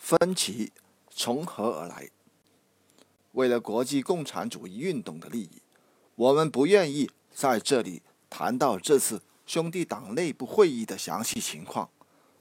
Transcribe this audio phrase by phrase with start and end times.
[0.00, 0.72] 分歧
[1.10, 2.08] 从何而来？
[3.32, 5.62] 为了国际共产主义运动的利益，
[6.16, 11.88] 我们不愿意在这里谈到这次兄弟党内部会议的详细情况。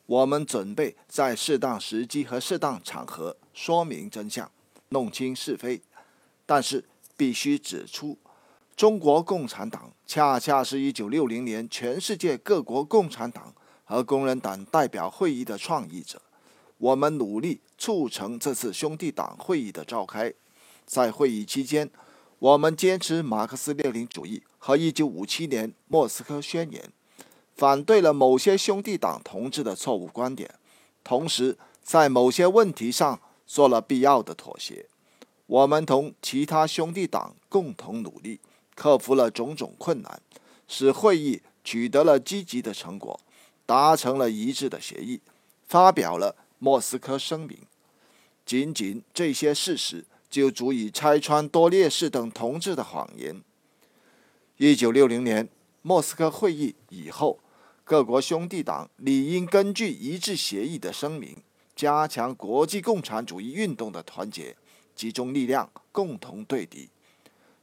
[0.07, 4.49] 我们准备在适当时机和适当场合说明真相，
[4.87, 5.81] 弄清是非。
[6.47, 6.83] 但是
[7.15, 8.17] 必须指出，
[8.75, 13.53] 中国共产党恰恰是一九六零年全世界各国共产党
[13.83, 16.19] 和工人党代表会议的创意者。
[16.79, 20.33] 我们努力促成这次兄弟党会议的召开。
[20.85, 21.89] 在会议期间，
[22.39, 26.91] 我们坚持马克思列宁主义和1957年莫斯科宣言，
[27.55, 30.55] 反对了某些兄弟党同志的错误观点，
[31.03, 34.85] 同时在某些问题上做了必要的妥协。
[35.47, 38.39] 我们同其他兄弟党共同努力，
[38.73, 40.21] 克服了种种困难，
[40.67, 43.19] 使会议取得了积极的成果，
[43.65, 45.19] 达成了一致的协议，
[45.67, 46.37] 发表了。
[46.59, 47.57] 莫斯科声明，
[48.45, 53.41] 仅仅这些事实就足以拆穿多列士等同志的谎言。
[54.57, 55.47] 一九六零年
[55.81, 57.39] 莫斯科会议以后，
[57.85, 61.37] 各国兄弟党理应根据一致协议的声明，
[61.75, 64.55] 加强国际共产主义运动的团结，
[64.93, 66.89] 集中力量，共同对敌。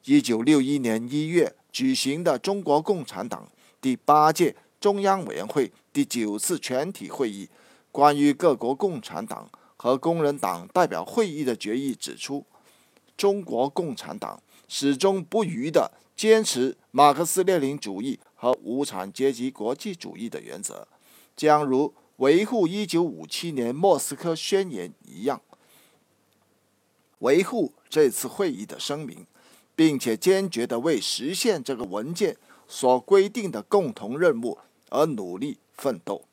[0.05, 3.47] 一九六一年一月举行的中国共产党
[3.81, 7.49] 第八届中央委员会第九次全体会议。
[7.97, 12.45] 关于各国共产党和工人党代表会议的决议指出，
[13.17, 14.39] 中国共产党
[14.69, 20.87] 始终不渝地坚持马克思列宁主义和无产阶级国际主义的原则，
[21.35, 25.41] 将如维护1957年莫斯科宣言一样，
[27.21, 29.27] 维护这次会议的声明，
[29.75, 32.37] 并且坚决地为实现这个文件
[32.69, 34.59] 所规定的共同任务
[34.91, 36.26] 而努力奋斗。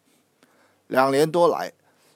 [0.88, 1.73] 两年多来，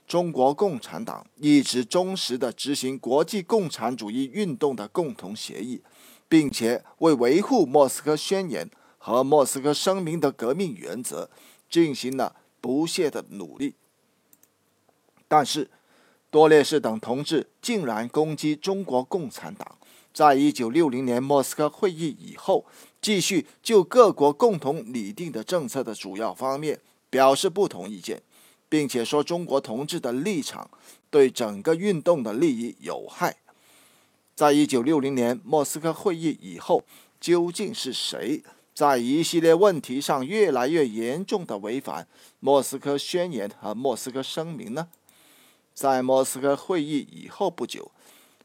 [0.07, 5.81] 中国共产党一直忠实地执行国际共产主义运动的共同协议，
[6.29, 11.29] 并且为维护莫斯科宣言和莫斯科声明的革命原则
[11.69, 13.75] 进行了不懈的努力。
[15.27, 15.69] 但是，
[16.29, 19.77] 多列士等同志竟然攻击中国共产党，
[20.13, 22.65] 在一九六零年莫斯科会议以后，
[23.01, 26.79] 继续就各国共同拟定的政策的主要方面
[27.09, 28.21] 表示不同意见。
[28.69, 30.69] 并且说中国同志的立场
[31.09, 33.37] 对整个运动的利益有害。
[34.35, 36.83] 在一九六零年莫斯科会议以后，
[37.19, 42.07] 究竟是谁在一系列问题上越来越严重的违反
[42.39, 44.89] 莫斯科宣言和莫斯科声明呢？
[45.73, 47.91] 在莫斯科会议以后不久，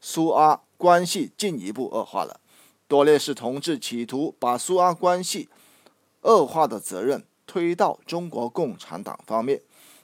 [0.01, 2.39] 苏阿关系进一步恶化了。
[2.87, 5.49] 多列士同志企图把苏阿关系
[6.21, 9.61] 恶化的责任推到中国共产党方面。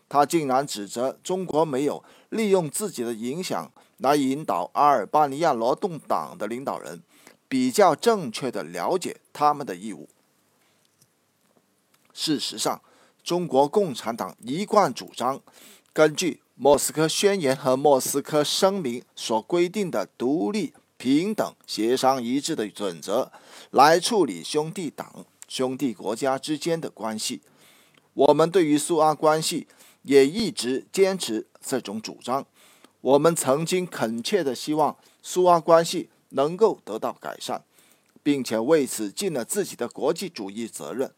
[0.10, 7.04] 他竟然指责中国没有利用自己的影响来引导阿尔巴尼亚劳动党的领导人
[7.48, 10.10] 比较正确的了解他们的义务。
[12.12, 12.82] 事实上，
[13.24, 15.40] 中国共产党一贯主张
[15.94, 23.32] 根据莫斯科宣言和莫斯科声明所规定的独立、平等、协商一致的准则
[23.70, 27.42] 来处理兄弟党、兄弟国家之间的关系。
[28.16, 29.68] 我们对于苏阿关系。
[30.04, 32.46] 也一直坚持这种主张。
[33.02, 37.64] 我们曾经恳切地希望苏阿关系能够得到改善，
[38.22, 41.12] 并且为此尽了自己的国际主义责任。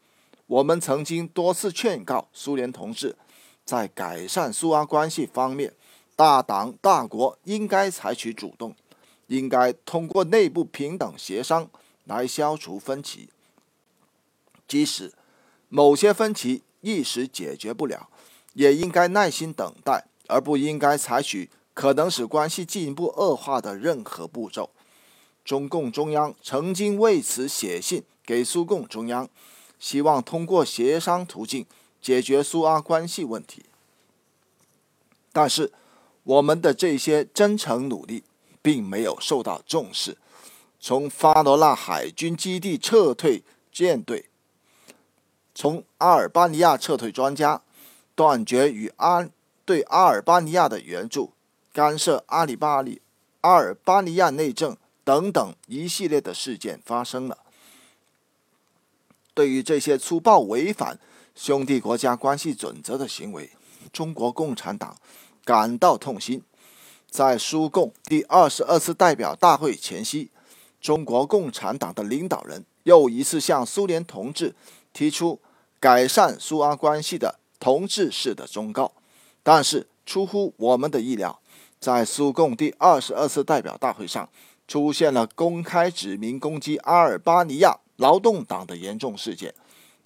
[0.46, 3.16] 我们曾经多次劝告苏联同志，
[3.64, 5.72] 在改善苏阿关系方面，
[6.14, 8.76] 大党大国应该采取主动，
[9.28, 11.68] 应该通过内部平等协商
[12.04, 13.28] 来消除分歧。
[14.68, 15.12] 即使
[15.68, 18.08] 某些分歧一时解决不了。
[18.54, 24.70] 也应该耐心等待，而不应该采取可能使关系进一步恶化的任何步骤。
[25.44, 29.28] 中共中央曾经为此写信给苏共中央，
[29.80, 31.66] 希望通过协商途径
[32.00, 33.64] 解决苏阿关系问题。
[35.32, 35.72] 但是，
[36.24, 38.22] 我们的这些真诚努力
[38.60, 40.18] 并没有受到重视。
[40.78, 43.42] 从法罗纳海军基地撤退
[43.72, 44.26] 舰队，
[45.54, 47.62] 从阿尔巴尼亚撤退专家。
[48.14, 49.28] 断绝与阿
[49.64, 51.32] 对阿尔巴尼亚的援助，
[51.72, 53.00] 干涉阿里巴里
[53.42, 57.38] 阿尔巴尼亚内政等等一系列的事件发生了。
[59.34, 60.98] 对于这些粗暴违反
[61.34, 63.50] 兄弟国家关系准则的行为，
[63.92, 64.96] 中国共产党
[65.44, 66.42] 感到痛心。
[67.08, 70.30] 在苏共第二十二次代表大会前夕，
[70.80, 74.54] 中国共产党的领导人又一次向苏联同志
[74.92, 75.40] 提出
[75.78, 77.38] 改善苏阿关系的。
[77.62, 78.90] 同志式的忠告，
[79.44, 81.40] 但是出乎我们的意料，
[81.78, 84.28] 在苏共第二十二次代表大会上，
[84.66, 89.54] 出现了公开指名攻击阿尔巴尼亚劳动党的严重事件，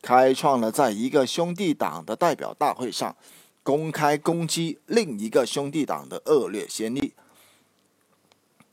[0.03, 3.17] 开创了在一个兄弟党的代表大会上
[3.63, 7.15] 公开攻击另一个兄弟党的恶劣先例。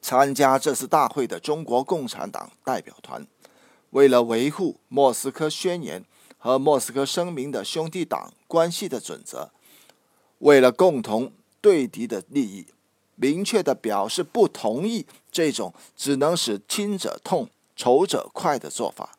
[0.01, 3.25] 参加这次大会的中国共产党代表团，
[3.91, 6.03] 为了维护莫斯科宣言
[6.37, 9.49] 和莫斯科声明的兄弟党关系的准则，
[10.37, 12.67] 为了共同对敌的利益，
[13.15, 19.17] 明确的表示不同意这种只能使亲者痛、仇者快的做法。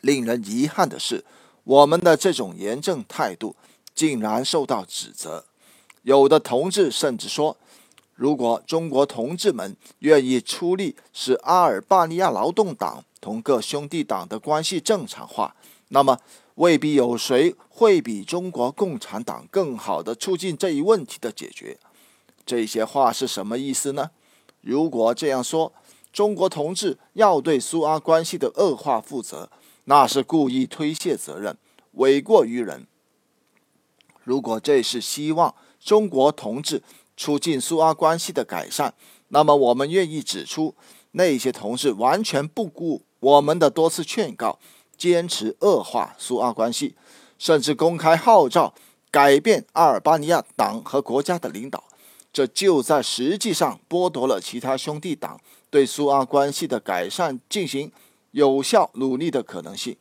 [0.00, 1.24] 令人遗憾的是，
[1.64, 3.56] 我们的这种严正态度
[3.92, 5.44] 竟然受到指责，
[6.02, 7.56] 有的同志甚至说。
[8.14, 15.56] 如果中国同志们愿意出力使阿尔巴尼亚劳动党同各兄弟党的关系正常化，
[15.88, 16.18] 那么
[16.56, 21.78] 未必有谁会比中国共产党更好的促进这一问题的解决。
[22.44, 24.10] 这些话是什么意思呢？
[24.60, 25.72] 如果这样说，
[26.12, 29.50] 中国同志要对苏阿关系的恶化负责，
[29.84, 31.56] 那是故意推卸责任，
[31.96, 32.86] 诿过于人。
[34.22, 36.82] 如果这是希望中国同志，
[37.16, 38.92] 促进苏阿关系的改善，
[39.28, 40.74] 那么我们愿意指出，
[41.12, 44.58] 那些同志完全不顾我们的多次劝告，
[44.98, 46.94] 坚持恶化苏阿关系，
[47.38, 48.74] 甚至公开号召
[49.10, 51.84] 改变阿尔巴尼亚党和国家的领导，
[52.30, 55.40] 这就在实际上剥夺了其他兄弟党
[55.70, 57.90] 对苏阿关系的改善进行
[58.32, 59.96] 有效努力的可能性。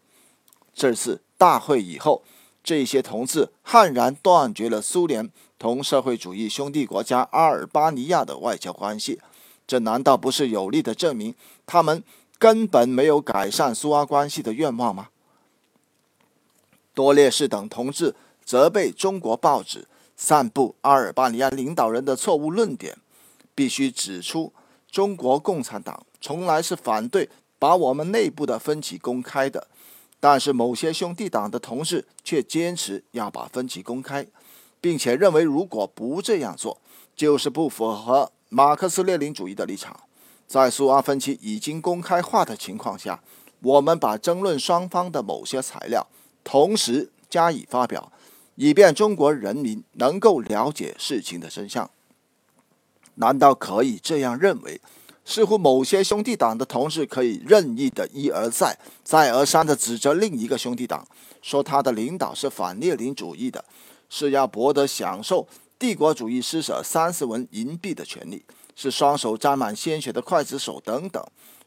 [0.73, 2.23] 这次大会以后。
[2.65, 5.29] 这些同志悍然断绝了苏联
[5.59, 9.19] 同社会主义兄弟国家阿尔巴尼亚的外交关系，
[9.67, 11.35] 这难道不是有力的证明
[11.65, 12.01] 他们
[12.37, 15.09] 根本没有改善苏阿关系的愿望吗？
[16.93, 18.13] 多列士等同志
[18.45, 22.97] 责备中国报纸散布阿尔巴尼亚领导人的错误论点，
[23.55, 24.53] 必须指出，
[24.91, 29.67] 中国共产党从来是反对把我们内部的分歧公开的。
[30.19, 34.25] 但是某些兄弟党的同志却坚持要把分歧公开，
[34.79, 36.79] 并且认为如果不这样做，
[37.15, 39.99] 就是不符合马克思列宁主义的立场。
[40.47, 43.21] 在苏阿分歧已经公开化的情况下，
[43.61, 46.07] 我们把争论双方的某些材料
[46.43, 48.11] 同时加以发表，
[48.55, 51.89] 以便中国人民能够了解事情的真相。
[53.15, 54.81] 难道可以这样认为？
[55.25, 61.07] 似乎某些兄弟党的同志可以任意的一而再、再而三的指责另一个兄弟党，
[61.41, 63.63] 说他的领导是反列宁主义的，
[64.09, 65.47] 是要博得享受
[65.79, 68.43] 帝国主义施舍三十文银币的权利，
[68.75, 71.25] 是双手沾满鲜血的刽子手等等，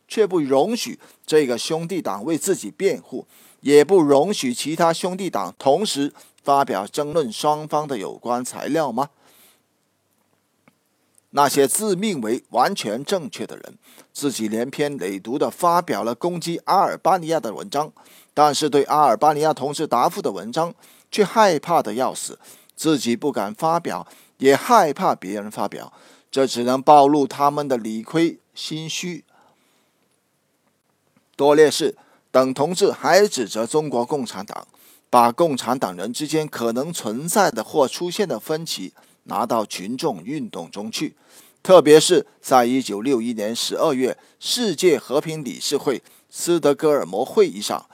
[0.08, 3.26] 却不容许这个兄弟党为自己辩护，
[3.60, 6.12] 也不容许其他兄弟党同时
[6.42, 9.10] 发表争论双方的有关材料吗？
[11.30, 13.76] 那些自命为完全正确的人，
[14.12, 17.92] 自己连篇累牍地发表了攻击阿尔巴尼亚的文章，
[18.32, 20.74] 但是对阿尔巴尼亚同志答复的文章
[21.10, 22.38] 却害怕的要死，
[22.74, 24.06] 自己不敢发表，
[24.38, 25.92] 也害怕别人发表，
[26.30, 29.24] 这只能暴露他们的理亏心虚。
[31.34, 31.96] 多列士
[32.30, 34.66] 等同志还指责中国共产党
[35.10, 38.92] 把共产党人之间可能存在的或出现的分歧。
[39.28, 41.16] 拿到群众运动中去，
[41.60, 47.86] 特别是在一九六一年十二月世界和平理事会斯德哥尔摩会议上，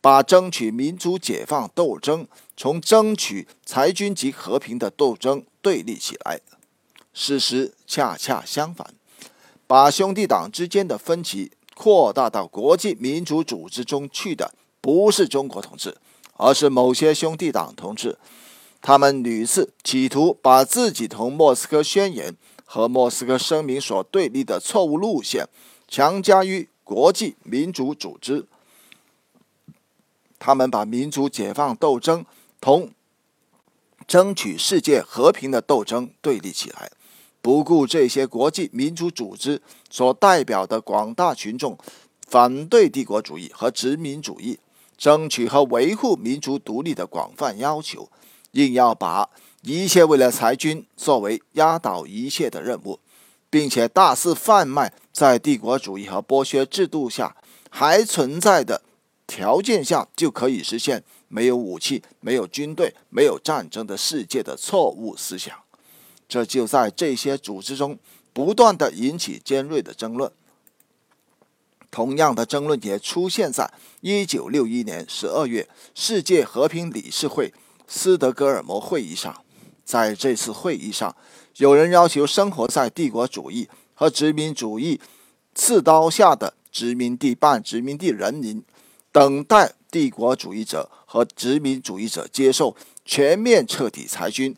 [0.00, 6.40] 把争取民主解放斗争从争取裁军及和平的斗争对立起来。
[7.22, 8.94] 事实恰恰相反，
[9.66, 15.98] 把兄弟党之间的分歧扩大到国际民主组织中去的，不是中国同志，
[16.38, 18.16] 而是某些兄弟党同志。
[18.80, 22.34] 他们屡次企图把自己同莫斯科宣言
[22.64, 25.46] 和莫斯科声明所对立的错误路线
[25.86, 28.46] 强加于国际民主组织。
[30.38, 32.24] 他们把民主解放斗争
[32.62, 32.92] 同
[34.08, 36.90] 争取世界和平的斗争对立起来，
[37.42, 41.78] 不顾这些国际民主组织所代表的广大群众
[42.26, 44.58] 反对帝国主义和殖民主义、
[44.96, 48.08] 争取和维护民族独立的广泛要求。
[48.52, 49.30] 硬要把
[49.62, 52.98] 一切为了裁军作为压倒一切的任务，
[53.48, 57.36] 并且大肆贩卖在帝国主义和剥削制度下
[57.70, 58.82] 还存在的
[59.26, 65.56] 条件下就可以实现没有武器、没有军队、没有战争的世界的错误思想，
[66.30, 67.98] 这就在这些组织中
[68.32, 70.30] 不断的引起尖锐的争论。
[71.90, 73.68] 同样的争论也出现在
[74.00, 77.52] 一九六一年十二月世界和平理事会。
[77.92, 79.44] 斯德哥尔摩会议上，
[79.84, 81.16] 在这次会议上，
[81.56, 85.00] 有人要求生活在帝国主义和殖民主义
[85.56, 88.62] 刺刀下的殖民地半殖民地人民，
[89.10, 94.54] 等待帝国主义者和殖民主义者接受全面彻底裁军，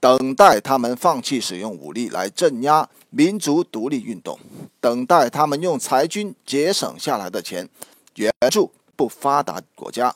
[0.00, 4.38] 等待他们放弃使用武力来镇压民族独立运动，
[4.80, 7.68] 等待他们用裁军节省下来的钱
[8.14, 10.14] 援助不发达国家。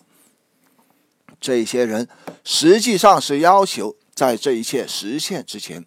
[1.40, 2.08] 这些人
[2.44, 5.84] 实际上是要求，在这一切实现之前，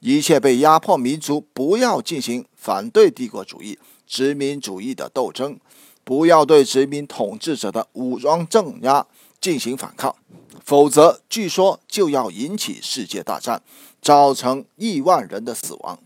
[0.00, 5.60] 一切被压迫民族不要进行反对帝国主义、殖民主义的斗争，
[6.02, 9.06] 不要对殖民统治者的武装镇压
[9.46, 10.16] 进行反抗，
[10.64, 13.62] 否则，据说就要引起世界大战，
[14.02, 16.00] 造成亿万人的死亡。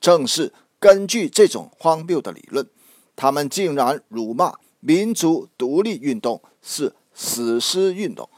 [0.00, 2.68] 正是根据这种荒谬的理论，
[3.14, 6.96] 他们竟然辱骂民族独立运动是。
[7.14, 8.28] 死尸运动，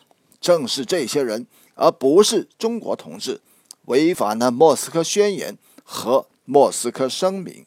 [0.41, 1.47] 正是这些人，
[1.77, 3.41] 而不是中国同志，
[3.85, 7.65] 违反了莫斯科宣言和莫斯科声明。